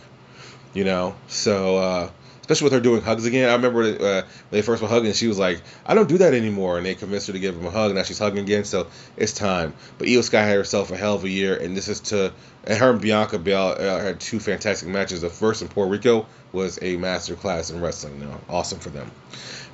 You 0.73 0.83
know, 0.83 1.15
so 1.27 1.77
uh, 1.77 2.09
especially 2.45 2.65
with 2.65 2.73
her 2.73 2.79
doing 2.79 3.01
hugs 3.01 3.25
again. 3.25 3.49
I 3.49 3.53
remember 3.53 3.81
uh, 3.81 4.21
when 4.21 4.25
they 4.51 4.61
first 4.61 4.83
were 4.83 4.87
hugging, 4.87 5.13
she 5.13 5.27
was 5.27 5.39
like, 5.39 5.61
"I 5.83 5.95
don't 5.95 6.07
do 6.07 6.19
that 6.19 6.35
anymore," 6.35 6.77
and 6.77 6.85
they 6.85 6.93
convinced 6.93 7.25
her 7.25 7.33
to 7.33 7.39
give 7.39 7.55
him 7.55 7.65
a 7.65 7.71
hug. 7.71 7.87
And 7.87 7.95
now 7.95 8.03
she's 8.03 8.19
hugging 8.19 8.43
again, 8.43 8.65
so 8.65 8.85
it's 9.17 9.33
time. 9.33 9.73
But 9.97 10.07
Iyo 10.07 10.23
Sky 10.23 10.43
had 10.43 10.55
herself 10.55 10.91
a 10.91 10.95
hell 10.97 11.15
of 11.15 11.23
a 11.23 11.29
year, 11.29 11.57
and 11.57 11.75
this 11.75 11.87
is 11.87 12.01
to 12.01 12.31
and 12.63 12.77
her 12.77 12.91
and 12.91 13.01
Bianca 13.01 13.39
Bell 13.39 13.69
uh, 13.71 13.99
had 13.99 14.19
two 14.19 14.39
fantastic 14.39 14.87
matches. 14.87 15.21
The 15.21 15.29
first 15.29 15.63
in 15.63 15.69
Puerto 15.69 15.89
Rico 15.89 16.27
was 16.51 16.77
a 16.81 16.97
master 16.97 17.35
class 17.35 17.71
in 17.71 17.81
wrestling. 17.81 18.19
Now, 18.19 18.39
awesome 18.47 18.79
for 18.79 18.89
them. 18.89 19.09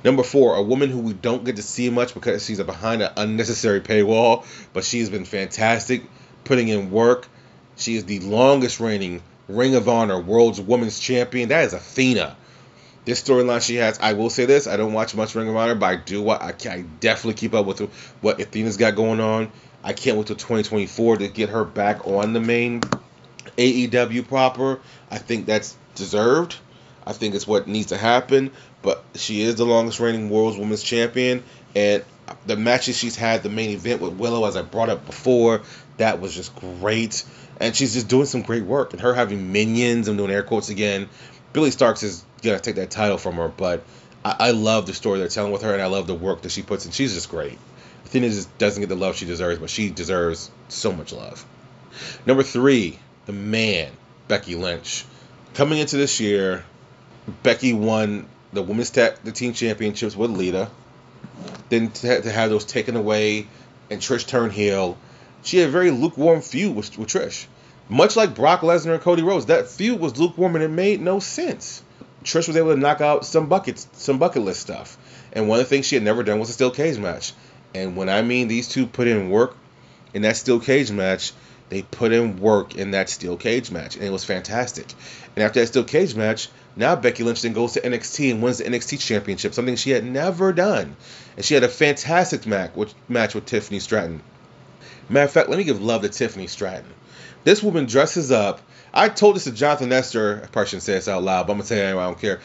Number 0.02 0.22
four, 0.22 0.56
a 0.56 0.62
woman 0.62 0.90
who 0.90 0.98
we 0.98 1.12
don't 1.12 1.44
get 1.44 1.56
to 1.56 1.62
see 1.62 1.88
much 1.90 2.14
because 2.14 2.44
she's 2.44 2.60
behind 2.62 3.02
an 3.02 3.12
unnecessary 3.16 3.80
paywall, 3.80 4.44
but 4.72 4.84
she's 4.84 5.10
been 5.10 5.24
fantastic, 5.24 6.02
putting 6.44 6.68
in 6.68 6.90
work. 6.90 7.28
She 7.76 7.96
is 7.96 8.04
the 8.04 8.20
longest 8.20 8.80
reigning 8.80 9.22
Ring 9.48 9.74
of 9.74 9.88
Honor 9.88 10.20
World's 10.20 10.60
Women's 10.60 10.98
Champion. 10.98 11.50
That 11.50 11.64
is 11.64 11.72
Athena. 11.72 12.36
This 13.04 13.22
storyline 13.22 13.62
she 13.62 13.76
has, 13.76 13.98
I 13.98 14.12
will 14.12 14.30
say 14.30 14.44
this: 14.44 14.66
I 14.66 14.76
don't 14.76 14.92
watch 14.92 15.14
much 15.14 15.34
Ring 15.34 15.48
of 15.48 15.56
Honor, 15.56 15.74
but 15.74 15.86
I 15.86 15.96
do. 15.96 16.28
I, 16.28 16.48
I 16.48 16.84
definitely 17.00 17.34
keep 17.34 17.54
up 17.54 17.66
with 17.66 17.80
what 18.20 18.40
Athena's 18.40 18.76
got 18.76 18.94
going 18.94 19.20
on. 19.20 19.50
I 19.82 19.92
can't 19.92 20.16
wait 20.16 20.28
till 20.28 20.36
2024 20.36 21.18
to 21.18 21.28
get 21.28 21.48
her 21.48 21.64
back 21.64 22.06
on 22.06 22.32
the 22.32 22.40
main 22.40 22.82
AEW 23.58 24.28
proper. 24.28 24.80
I 25.10 25.18
think 25.18 25.46
that's 25.46 25.76
deserved. 25.96 26.56
I 27.04 27.12
think 27.12 27.34
it's 27.34 27.46
what 27.46 27.66
needs 27.66 27.88
to 27.88 27.96
happen. 27.96 28.52
But 28.82 29.02
she 29.14 29.42
is 29.42 29.56
the 29.56 29.66
longest 29.66 29.98
reigning 29.98 30.30
World's 30.30 30.56
Women's 30.56 30.82
Champion, 30.82 31.42
and 31.74 32.04
the 32.46 32.56
matches 32.56 32.96
she's 32.96 33.16
had, 33.16 33.42
the 33.42 33.48
main 33.48 33.70
event 33.70 34.00
with 34.00 34.14
Willow, 34.14 34.44
as 34.46 34.56
I 34.56 34.62
brought 34.62 34.88
up 34.88 35.06
before, 35.06 35.62
that 35.96 36.20
was 36.20 36.34
just 36.34 36.54
great. 36.56 37.24
And 37.60 37.74
she's 37.76 37.94
just 37.94 38.08
doing 38.08 38.26
some 38.26 38.42
great 38.42 38.64
work. 38.64 38.92
And 38.92 39.00
her 39.02 39.14
having 39.14 39.52
minions, 39.52 40.08
I'm 40.08 40.16
doing 40.16 40.30
air 40.30 40.42
quotes 40.42 40.68
again. 40.68 41.08
Billie 41.52 41.70
Starkz 41.70 42.02
is 42.02 42.24
gonna 42.42 42.60
take 42.60 42.76
that 42.76 42.90
title 42.90 43.18
from 43.18 43.36
her, 43.36 43.48
but 43.48 43.84
I, 44.24 44.36
I 44.38 44.50
love 44.50 44.86
the 44.86 44.94
story 44.94 45.18
they're 45.18 45.28
telling 45.28 45.52
with 45.52 45.62
her, 45.62 45.72
and 45.72 45.82
I 45.82 45.86
love 45.86 46.06
the 46.06 46.14
work 46.14 46.42
that 46.42 46.52
she 46.52 46.62
puts 46.62 46.86
in. 46.86 46.92
She's 46.92 47.14
just 47.14 47.28
great. 47.28 47.58
Athena 48.04 48.28
just 48.28 48.56
doesn't 48.58 48.80
get 48.80 48.88
the 48.88 48.96
love 48.96 49.16
she 49.16 49.26
deserves, 49.26 49.58
but 49.58 49.70
she 49.70 49.90
deserves 49.90 50.50
so 50.68 50.92
much 50.92 51.12
love. 51.12 51.44
Number 52.26 52.42
three, 52.42 52.98
the 53.26 53.32
man, 53.32 53.90
Becky 54.28 54.54
Lynch. 54.54 55.04
Coming 55.54 55.78
into 55.78 55.96
this 55.96 56.20
year, 56.20 56.64
Becky 57.42 57.72
won 57.72 58.26
the 58.52 58.62
women's 58.62 58.90
ta- 58.90 59.14
the 59.24 59.32
team 59.32 59.52
championships 59.52 60.16
with 60.16 60.30
Lita. 60.30 60.70
Then 61.68 61.90
to, 61.90 62.22
to 62.22 62.30
have 62.30 62.50
those 62.50 62.64
taken 62.64 62.96
away 62.96 63.46
and 63.90 64.00
Trish 64.00 64.26
turn 64.26 64.50
heel, 64.50 64.98
she 65.42 65.58
had 65.58 65.68
a 65.68 65.72
very 65.72 65.90
lukewarm 65.90 66.40
feud 66.40 66.74
with, 66.74 66.96
with 66.98 67.08
Trish. 67.08 67.46
Much 67.88 68.16
like 68.16 68.34
Brock 68.34 68.60
Lesnar 68.60 68.94
and 68.94 69.02
Cody 69.02 69.22
Rhodes, 69.22 69.46
that 69.46 69.68
feud 69.68 70.00
was 70.00 70.18
lukewarm 70.18 70.54
and 70.54 70.64
it 70.64 70.68
made 70.68 71.00
no 71.00 71.18
sense. 71.18 71.82
Trish 72.22 72.46
was 72.46 72.56
able 72.56 72.74
to 72.74 72.80
knock 72.80 73.00
out 73.00 73.24
some 73.24 73.48
buckets, 73.48 73.86
some 73.92 74.18
bucket 74.18 74.42
list 74.42 74.60
stuff. 74.60 74.96
And 75.32 75.48
one 75.48 75.60
of 75.60 75.66
the 75.66 75.68
things 75.68 75.86
she 75.86 75.96
had 75.96 76.04
never 76.04 76.22
done 76.22 76.38
was 76.38 76.50
a 76.50 76.52
steel 76.52 76.70
cage 76.70 76.98
match. 76.98 77.32
And 77.74 77.96
when 77.96 78.08
I 78.08 78.22
mean 78.22 78.48
these 78.48 78.68
two 78.68 78.86
put 78.86 79.08
in 79.08 79.30
work 79.30 79.56
in 80.14 80.22
that 80.22 80.36
steel 80.36 80.60
cage 80.60 80.90
match, 80.90 81.32
they 81.72 81.82
put 81.82 82.12
in 82.12 82.38
work 82.38 82.74
in 82.74 82.90
that 82.90 83.08
steel 83.08 83.38
cage 83.38 83.70
match, 83.70 83.96
and 83.96 84.04
it 84.04 84.10
was 84.10 84.24
fantastic. 84.24 84.92
And 85.34 85.42
after 85.42 85.60
that 85.60 85.68
steel 85.68 85.84
cage 85.84 86.14
match, 86.14 86.48
now 86.76 86.96
Becky 86.96 87.24
Lynch 87.24 87.40
then 87.40 87.54
goes 87.54 87.72
to 87.72 87.80
NXT 87.80 88.30
and 88.30 88.42
wins 88.42 88.58
the 88.58 88.64
NXT 88.64 89.00
Championship, 89.00 89.54
something 89.54 89.76
she 89.76 89.90
had 89.90 90.04
never 90.04 90.52
done. 90.52 90.96
And 91.36 91.44
she 91.44 91.54
had 91.54 91.64
a 91.64 91.68
fantastic 91.68 92.46
match 92.46 92.74
with, 92.74 92.94
match 93.08 93.34
with 93.34 93.46
Tiffany 93.46 93.78
Stratton. 93.78 94.22
Matter 95.08 95.24
of 95.24 95.32
fact, 95.32 95.48
let 95.48 95.56
me 95.56 95.64
give 95.64 95.82
love 95.82 96.02
to 96.02 96.10
Tiffany 96.10 96.46
Stratton. 96.46 96.92
This 97.44 97.62
woman 97.62 97.86
dresses 97.86 98.30
up. 98.30 98.60
I 98.94 99.08
told 99.08 99.36
this 99.36 99.44
to 99.44 99.52
Jonathan 99.52 99.88
Nestor. 99.88 100.42
I 100.42 100.46
probably 100.46 100.68
shouldn't 100.68 100.82
say 100.82 100.94
this 100.94 101.08
out 101.08 101.22
loud, 101.22 101.46
but 101.46 101.52
I'm 101.52 101.58
gonna 101.58 101.66
say 101.66 101.78
it 101.78 101.84
anyway. 101.84 102.02
I 102.02 102.06
don't 102.06 102.20
care. 102.20 102.40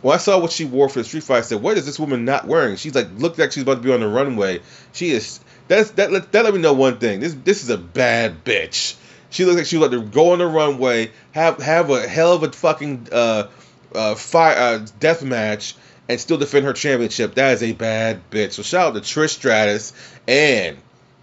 When 0.00 0.14
I 0.14 0.18
saw 0.18 0.38
what 0.40 0.50
she 0.50 0.64
wore 0.64 0.88
for 0.88 0.98
the 0.98 1.04
street 1.04 1.22
fight, 1.22 1.38
I 1.38 1.42
said, 1.42 1.62
"What 1.62 1.78
is 1.78 1.86
this 1.86 1.98
woman 1.98 2.24
not 2.24 2.46
wearing?" 2.46 2.76
She's 2.76 2.94
like, 2.94 3.08
looked 3.18 3.38
like 3.38 3.52
she's 3.52 3.62
about 3.62 3.76
to 3.76 3.82
be 3.82 3.92
on 3.92 4.00
the 4.00 4.08
runway. 4.08 4.60
She 4.92 5.10
is. 5.10 5.38
That's 5.68 5.92
that. 5.92 6.10
Let, 6.10 6.32
that 6.32 6.44
let 6.44 6.54
me 6.54 6.60
know 6.60 6.72
one 6.72 6.98
thing. 6.98 7.20
This 7.20 7.34
this 7.44 7.62
is 7.62 7.70
a 7.70 7.78
bad 7.78 8.44
bitch. 8.44 8.96
She 9.30 9.44
looks 9.44 9.56
like 9.58 9.66
she 9.66 9.78
was 9.78 9.88
about 9.88 9.96
to 9.96 10.10
go 10.10 10.32
on 10.32 10.40
the 10.40 10.46
runway, 10.46 11.12
have 11.32 11.62
have 11.62 11.88
a 11.90 12.06
hell 12.06 12.34
of 12.34 12.42
a 12.42 12.50
fucking 12.50 13.08
uh, 13.12 13.48
uh, 13.94 14.14
fire 14.16 14.56
uh, 14.56 14.86
death 14.98 15.22
match, 15.22 15.74
and 16.08 16.20
still 16.20 16.36
defend 16.36 16.66
her 16.66 16.72
championship. 16.72 17.36
That 17.36 17.54
is 17.54 17.62
a 17.62 17.72
bad 17.72 18.28
bitch. 18.30 18.52
So 18.52 18.62
shout 18.62 18.88
out 18.88 18.94
to 18.94 19.00
Trish 19.00 19.30
Stratus 19.30 19.92
and 20.26 20.76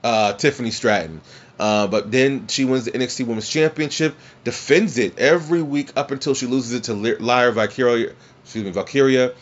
uh, 0.04 0.34
Tiffany 0.34 0.72
Stratton. 0.72 1.22
Uh, 1.60 1.88
but 1.88 2.10
then 2.10 2.48
she 2.48 2.64
wins 2.64 2.86
the 2.86 2.92
NXT 2.92 3.28
Women's 3.28 3.50
Championship, 3.50 4.16
defends 4.46 4.98
it 4.98 5.20
every 5.20 5.62
week 5.62 5.92
up 5.98 6.12
until 6.12 6.34
she 6.34 6.46
loses 6.46 6.72
it 6.72 6.84
to 6.86 6.94
Lyra 6.94 7.52
Valkyria, 7.52 8.14
excuse 8.44 8.64
me, 8.64 8.72
Valkyria, 8.72 9.34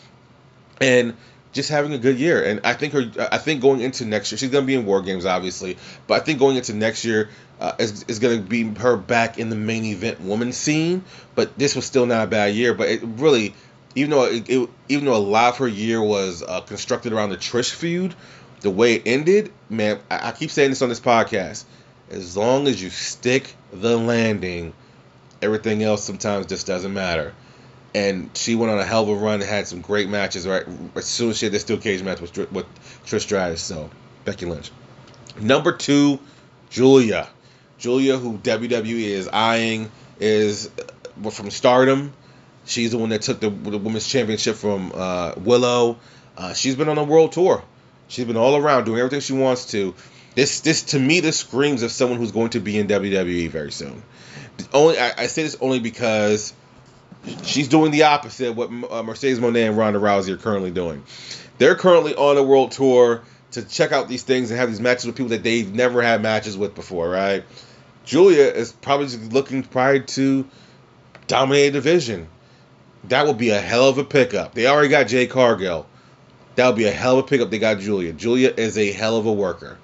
and 0.80 1.16
just 1.52 1.70
having 1.70 1.92
a 1.92 1.98
good 1.98 2.18
year. 2.18 2.42
And 2.42 2.60
I 2.64 2.74
think 2.74 2.92
her, 2.94 3.28
I 3.30 3.38
think 3.38 3.62
going 3.62 3.80
into 3.80 4.04
next 4.04 4.32
year, 4.32 4.38
she's 4.38 4.50
gonna 4.50 4.66
be 4.66 4.74
in 4.74 4.84
War 4.84 5.00
Games, 5.00 5.26
obviously, 5.26 5.78
but 6.08 6.20
I 6.20 6.24
think 6.24 6.40
going 6.40 6.56
into 6.56 6.74
next 6.74 7.04
year 7.04 7.30
uh, 7.60 7.72
is, 7.78 8.04
is 8.08 8.18
gonna 8.18 8.40
be 8.40 8.64
her 8.64 8.96
back 8.96 9.38
in 9.38 9.48
the 9.48 9.56
main 9.56 9.84
event 9.84 10.20
woman 10.20 10.52
scene. 10.52 11.04
But 11.36 11.56
this 11.56 11.76
was 11.76 11.84
still 11.84 12.06
not 12.06 12.24
a 12.24 12.26
bad 12.26 12.54
year. 12.54 12.74
But 12.74 12.88
it 12.88 13.00
really, 13.02 13.54
even 13.94 14.10
though 14.10 14.24
it, 14.24 14.50
it 14.50 14.68
even 14.88 15.04
though 15.04 15.16
a 15.16 15.18
lot 15.18 15.52
of 15.52 15.58
her 15.58 15.68
year 15.68 16.02
was 16.02 16.42
uh, 16.42 16.62
constructed 16.62 17.12
around 17.12 17.30
the 17.30 17.36
Trish 17.36 17.72
feud, 17.72 18.14
the 18.60 18.70
way 18.70 18.94
it 18.94 19.02
ended, 19.06 19.52
man, 19.70 20.00
I, 20.10 20.28
I 20.28 20.32
keep 20.32 20.50
saying 20.50 20.70
this 20.70 20.82
on 20.82 20.88
this 20.88 21.00
podcast 21.00 21.64
as 22.10 22.36
long 22.36 22.66
as 22.66 22.82
you 22.82 22.90
stick 22.90 23.54
the 23.72 23.96
landing, 23.96 24.72
everything 25.42 25.82
else 25.82 26.04
sometimes 26.04 26.46
just 26.46 26.66
doesn't 26.66 26.92
matter. 26.92 27.34
And 27.94 28.30
she 28.36 28.54
went 28.54 28.70
on 28.70 28.78
a 28.78 28.84
hell 28.84 29.02
of 29.04 29.08
a 29.08 29.14
run 29.14 29.40
and 29.40 29.44
had 29.44 29.66
some 29.66 29.80
great 29.80 30.08
matches 30.08 30.46
right 30.46 30.64
as 30.94 31.06
soon 31.06 31.30
as 31.30 31.38
she 31.38 31.46
had 31.46 31.52
this 31.52 31.62
steel 31.62 31.78
cage 31.78 32.02
match 32.02 32.20
with, 32.20 32.36
with 32.52 32.66
Trish 33.06 33.22
Stratus. 33.22 33.62
So, 33.62 33.90
Becky 34.24 34.46
Lynch. 34.46 34.70
Number 35.40 35.72
two, 35.72 36.18
Julia. 36.70 37.28
Julia, 37.78 38.18
who 38.18 38.38
WWE 38.38 39.00
is 39.00 39.28
eyeing, 39.28 39.90
is 40.20 40.70
uh, 41.24 41.30
from 41.30 41.50
Stardom. 41.50 42.12
She's 42.66 42.90
the 42.90 42.98
one 42.98 43.08
that 43.10 43.22
took 43.22 43.40
the, 43.40 43.48
the 43.48 43.78
Women's 43.78 44.06
Championship 44.06 44.56
from 44.56 44.92
uh, 44.94 45.32
Willow. 45.38 45.98
Uh, 46.36 46.52
she's 46.52 46.76
been 46.76 46.88
on 46.88 46.98
a 46.98 47.04
world 47.04 47.32
tour. 47.32 47.62
She's 48.08 48.26
been 48.26 48.36
all 48.36 48.56
around 48.56 48.84
doing 48.84 48.98
everything 48.98 49.20
she 49.20 49.32
wants 49.32 49.70
to. 49.72 49.94
This 50.38 50.60
this 50.60 50.82
to 50.82 51.00
me 51.00 51.18
this 51.18 51.38
screams 51.38 51.82
of 51.82 51.90
someone 51.90 52.16
who's 52.16 52.30
going 52.30 52.50
to 52.50 52.60
be 52.60 52.78
in 52.78 52.86
WWE 52.86 53.50
very 53.50 53.72
soon. 53.72 54.04
Only 54.72 54.96
I, 54.96 55.12
I 55.18 55.26
say 55.26 55.42
this 55.42 55.56
only 55.60 55.80
because 55.80 56.52
she's 57.42 57.66
doing 57.66 57.90
the 57.90 58.04
opposite 58.04 58.50
of 58.50 58.56
what 58.56 58.68
uh, 58.68 59.02
Mercedes 59.02 59.40
Moné 59.40 59.66
and 59.66 59.76
Ronda 59.76 59.98
Rousey 59.98 60.28
are 60.28 60.36
currently 60.36 60.70
doing. 60.70 61.02
They're 61.58 61.74
currently 61.74 62.14
on 62.14 62.36
a 62.36 62.44
world 62.44 62.70
tour 62.70 63.22
to 63.50 63.64
check 63.64 63.90
out 63.90 64.06
these 64.06 64.22
things 64.22 64.52
and 64.52 64.60
have 64.60 64.68
these 64.68 64.78
matches 64.78 65.06
with 65.06 65.16
people 65.16 65.30
that 65.30 65.42
they've 65.42 65.74
never 65.74 66.02
had 66.02 66.22
matches 66.22 66.56
with 66.56 66.72
before, 66.76 67.10
right? 67.10 67.42
Julia 68.04 68.44
is 68.44 68.70
probably 68.70 69.08
looking 69.16 69.64
prior 69.64 69.98
to 69.98 70.46
dominate 71.26 71.70
a 71.70 71.72
division. 71.72 72.28
That 73.08 73.26
would 73.26 73.38
be 73.38 73.50
a 73.50 73.60
hell 73.60 73.88
of 73.88 73.98
a 73.98 74.04
pickup. 74.04 74.54
They 74.54 74.68
already 74.68 74.88
got 74.88 75.08
Jade 75.08 75.30
Cargill. 75.30 75.88
That 76.54 76.68
would 76.68 76.76
be 76.76 76.84
a 76.84 76.92
hell 76.92 77.18
of 77.18 77.24
a 77.24 77.28
pickup. 77.28 77.50
They 77.50 77.58
got 77.58 77.80
Julia. 77.80 78.12
Julia 78.12 78.54
is 78.56 78.78
a 78.78 78.92
hell 78.92 79.16
of 79.16 79.26
a 79.26 79.32
worker. 79.32 79.78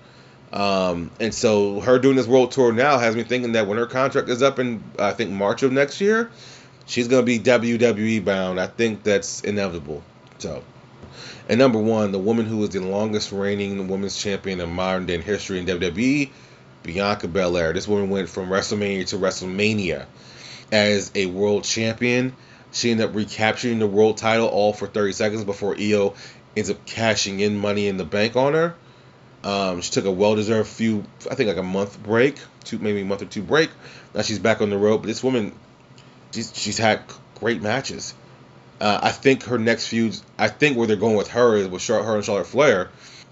Um, 0.55 1.11
and 1.19 1.35
so 1.35 1.81
her 1.81 1.99
doing 1.99 2.15
this 2.15 2.29
world 2.29 2.53
tour 2.53 2.73
now 2.73 2.99
has 2.99 3.17
me 3.17 3.25
thinking 3.25 3.53
that 3.53 3.67
when 3.67 3.77
her 3.77 3.87
contract 3.87 4.29
is 4.29 4.41
up 4.41 4.61
in 4.61 4.85
I 5.01 5.11
think 5.11 5.33
March 5.33 5.65
of 5.65 5.73
next 5.73 6.01
year, 6.01 6.31
she's 6.87 7.09
gonna 7.09 7.25
be 7.25 7.41
WWE 7.41 8.25
bound. 8.25 8.61
I 8.61 8.69
think 8.69 9.03
that's 9.03 9.41
inevitable. 9.41 10.05
So, 10.39 10.63
and 11.49 11.59
number 11.59 11.81
one, 11.81 12.13
the 12.13 12.21
woman 12.21 12.47
who 12.47 12.63
is 12.63 12.71
the 12.71 12.79
longest 12.79 13.33
reigning 13.33 13.89
women's 13.89 14.17
champion 14.17 14.61
in 14.61 14.71
modern 14.71 15.07
day 15.07 15.21
history 15.21 15.59
in 15.59 15.67
WWE, 15.67 16.31
Bianca 16.85 17.27
Belair. 17.27 17.73
This 17.73 17.89
woman 17.89 18.09
went 18.09 18.29
from 18.29 18.49
WrestleMania 18.49 19.09
to 19.09 19.17
WrestleMania 19.17 20.07
as 20.71 21.11
a 21.17 21.27
world 21.27 21.65
champion. 21.65 22.33
She 22.71 22.93
ended 22.93 23.09
up 23.09 23.17
recapturing 23.17 23.81
the 23.81 23.89
world 23.89 24.19
title 24.19 24.47
all 24.47 24.73
for 24.73 24.87
30 24.87 25.13
seconds 25.15 25.45
before 25.45 25.75
Iyo 25.75 26.15
ends 26.57 26.71
up 26.71 26.87
cashing 26.87 27.41
in 27.41 27.57
money 27.57 27.89
in 27.89 27.97
the 27.97 28.05
bank 28.05 28.37
on 28.37 28.55
her. 28.55 28.77
Um, 29.45 29.83
she 29.83 29.91
took 29.91 30.07
a 30.07 30.11
well-deserved 30.11 30.69
few, 30.69 31.05
I 31.31 31.35
think 31.35 31.49
like 31.49 31.59
a 31.59 31.63
month 31.63 32.03
break, 32.03 32.39
two 32.65 32.79
maybe 32.79 33.03
a 33.03 33.05
month 33.05 33.21
or 33.21 33.27
two 33.27 33.43
break. 33.43 33.71
Now 34.15 34.23
she's 34.23 34.39
back 34.39 34.63
on 34.63 34.71
the 34.71 34.79
road. 34.79 34.99
But 34.99 35.09
this 35.09 35.23
woman, 35.23 35.53
she's 36.33 36.51
she's 36.57 36.79
had 36.79 37.03
great 37.39 37.61
matches. 37.61 38.15
Uh, 38.81 39.01
I 39.03 39.11
think 39.11 39.45
her 39.45 39.59
next 39.59 39.87
feuds, 39.87 40.25
I 40.39 40.49
think 40.49 40.79
where 40.79 40.87
they're 40.87 40.97
going 40.97 41.17
with 41.17 41.29
her 41.29 41.57
is 41.57 41.69
with 41.69 41.87
her 41.87 42.17
and 42.17 42.25
Charlotte 42.25 42.47
Flair 42.47 42.91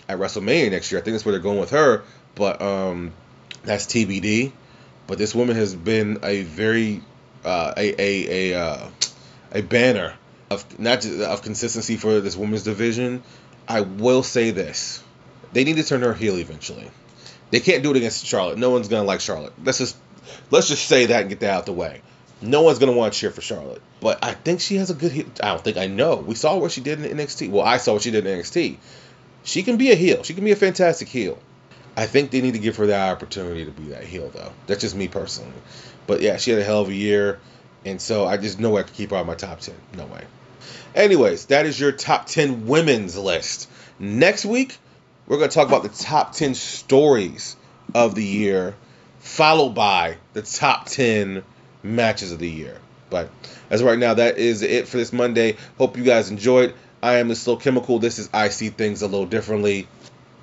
at 0.08 0.18
WrestleMania 0.18 0.70
next 0.70 0.92
year. 0.92 1.00
I 1.00 1.04
think 1.04 1.14
that's 1.14 1.24
where 1.24 1.32
they're 1.32 1.40
going 1.40 1.58
with 1.58 1.70
her. 1.70 2.04
But 2.34 2.60
um, 2.60 3.12
that's 3.64 3.86
TBD. 3.86 4.52
But 5.06 5.16
this 5.16 5.34
woman 5.34 5.56
has 5.56 5.74
been 5.74 6.18
a 6.22 6.42
very 6.42 7.00
uh, 7.44 7.72
a 7.74 8.00
a 8.00 8.52
a 8.52 8.60
uh, 8.60 8.88
a 9.52 9.62
banner 9.62 10.14
of 10.50 10.78
not 10.78 11.00
just 11.00 11.20
of 11.20 11.42
consistency 11.42 11.96
for 11.96 12.20
this 12.20 12.36
women's 12.36 12.64
division. 12.64 13.22
I 13.66 13.80
will 13.80 14.22
say 14.22 14.50
this 14.50 15.02
they 15.52 15.64
need 15.64 15.76
to 15.76 15.84
turn 15.84 16.02
her 16.02 16.14
heel 16.14 16.36
eventually. 16.36 16.90
They 17.50 17.60
can't 17.60 17.82
do 17.82 17.90
it 17.90 17.96
against 17.96 18.26
Charlotte. 18.26 18.58
No 18.58 18.70
one's 18.70 18.88
gonna 18.88 19.04
like 19.04 19.20
Charlotte. 19.20 19.52
Let's 19.64 19.78
just 19.78 19.96
let's 20.50 20.68
just 20.68 20.86
say 20.86 21.06
that 21.06 21.20
and 21.20 21.30
get 21.30 21.40
that 21.40 21.50
out 21.50 21.66
the 21.66 21.72
way. 21.72 22.02
No 22.40 22.62
one's 22.62 22.78
gonna 22.78 22.92
want 22.92 23.12
to 23.12 23.20
cheer 23.20 23.30
for 23.30 23.42
Charlotte. 23.42 23.82
But 24.00 24.24
I 24.24 24.32
think 24.32 24.60
she 24.60 24.76
has 24.76 24.90
a 24.90 24.94
good 24.94 25.12
heel. 25.12 25.26
I 25.42 25.50
don't 25.50 25.62
think 25.62 25.76
I 25.76 25.86
know. 25.86 26.16
We 26.16 26.34
saw 26.34 26.56
what 26.56 26.72
she 26.72 26.80
did 26.80 27.04
in 27.04 27.16
NXT. 27.16 27.50
Well, 27.50 27.64
I 27.64 27.76
saw 27.76 27.92
what 27.92 28.02
she 28.02 28.10
did 28.10 28.26
in 28.26 28.38
NXT. 28.38 28.76
She 29.44 29.62
can 29.62 29.76
be 29.76 29.90
a 29.92 29.94
heel. 29.94 30.22
She 30.22 30.34
can 30.34 30.44
be 30.44 30.52
a 30.52 30.56
fantastic 30.56 31.08
heel. 31.08 31.38
I 31.96 32.06
think 32.06 32.30
they 32.30 32.40
need 32.40 32.54
to 32.54 32.58
give 32.58 32.76
her 32.76 32.86
that 32.86 33.12
opportunity 33.12 33.64
to 33.64 33.70
be 33.70 33.90
that 33.90 34.04
heel, 34.04 34.30
though. 34.30 34.52
That's 34.66 34.80
just 34.80 34.96
me 34.96 35.08
personally. 35.08 35.52
But 36.06 36.20
yeah, 36.20 36.38
she 36.38 36.50
had 36.50 36.60
a 36.60 36.64
hell 36.64 36.80
of 36.80 36.88
a 36.88 36.94
year, 36.94 37.38
and 37.84 38.00
so 38.00 38.24
I 38.24 38.38
just 38.38 38.58
know 38.58 38.76
I 38.76 38.82
could 38.82 38.94
keep 38.94 39.10
her 39.10 39.16
on 39.16 39.26
my 39.26 39.34
top 39.34 39.60
ten. 39.60 39.74
No 39.96 40.06
way. 40.06 40.24
Anyways, 40.94 41.46
that 41.46 41.66
is 41.66 41.78
your 41.78 41.92
top 41.92 42.26
ten 42.26 42.66
women's 42.66 43.16
list. 43.16 43.68
Next 43.98 44.44
week, 44.44 44.78
we're 45.26 45.38
going 45.38 45.48
to 45.48 45.54
talk 45.54 45.68
about 45.68 45.82
the 45.82 45.88
top 45.88 46.32
10 46.32 46.54
stories 46.54 47.56
of 47.94 48.14
the 48.14 48.24
year, 48.24 48.74
followed 49.20 49.70
by 49.70 50.16
the 50.32 50.42
top 50.42 50.86
10 50.86 51.44
matches 51.82 52.32
of 52.32 52.38
the 52.38 52.50
year. 52.50 52.78
But 53.10 53.30
as 53.70 53.82
right 53.82 53.98
now, 53.98 54.14
that 54.14 54.38
is 54.38 54.62
it 54.62 54.88
for 54.88 54.96
this 54.96 55.12
Monday. 55.12 55.56
Hope 55.78 55.96
you 55.96 56.04
guys 56.04 56.30
enjoyed. 56.30 56.74
I 57.02 57.14
am 57.14 57.28
the 57.28 57.34
Slow 57.34 57.56
Chemical. 57.56 57.98
This 57.98 58.18
is 58.18 58.30
I 58.32 58.48
See 58.48 58.70
Things 58.70 59.02
a 59.02 59.06
Little 59.06 59.26
Differently. 59.26 59.88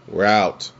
We're 0.08 0.26
out. 0.26 0.72